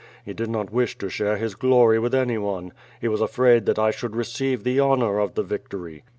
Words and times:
He 0.25 0.33
did 0.33 0.49
not 0.49 0.71
wish 0.73 0.97
to 0.97 1.09
share 1.11 1.37
his 1.37 1.53
glory 1.53 1.99
with 1.99 2.15
anyone. 2.15 2.73
He 2.99 3.07
was 3.07 3.21
afraid 3.21 3.67
that 3.67 3.77
I 3.77 3.91
should 3.91 4.15
receive 4.15 4.63
the 4.63 4.79
honor 4.79 5.19
of 5.19 5.35
the 5.35 5.43
victory." 5.43 6.01